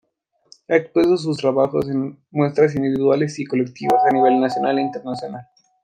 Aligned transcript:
Ha 0.67 0.75
expuesto 0.75 1.15
sus 1.15 1.37
trabajos 1.37 1.87
en 1.87 2.17
muestras 2.31 2.73
individuales 2.73 3.37
y 3.37 3.45
colectivas, 3.45 4.03
a 4.03 4.11
nivel 4.11 4.39
nacional 4.41 4.79
e 4.79 4.81
internacional. 4.81 5.43